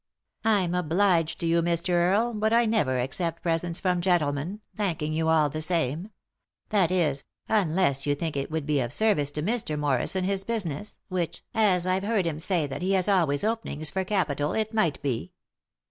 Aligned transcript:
"I'm 0.43 0.73
obliged 0.73 1.39
to 1.41 1.45
you, 1.45 1.61
Mr. 1.61 1.89
Earle, 1.93 2.33
but 2.33 2.51
I 2.51 2.65
never 2.65 2.97
accept 2.99 3.43
presents 3.43 3.79
from 3.79 4.01
gentlemen, 4.01 4.61
thanking 4.75 5.13
you 5.13 5.29
all 5.29 5.47
the 5.47 5.61
same; 5.61 6.09
that 6.69 6.89
is, 6.89 7.23
unless 7.47 8.07
you 8.07 8.15
think 8.15 8.35
it 8.35 8.49
would 8.49 8.65
be 8.65 8.79
of 8.79 8.91
service 8.91 9.29
to 9.29 9.43
Mr. 9.43 9.77
Morris 9.77 10.15
in 10.15 10.23
his 10.23 10.43
business, 10.43 10.97
which, 11.09 11.43
as 11.53 11.85
I've 11.85 12.01
heard 12.01 12.25
him 12.25 12.39
say 12.39 12.65
that 12.65 12.81
he 12.81 12.93
has 12.93 13.07
always 13.07 13.43
openings 13.43 13.91
for 13.91 14.03
capital, 14.03 14.53
it 14.53 14.73
might 14.73 14.99
be." 15.03 15.33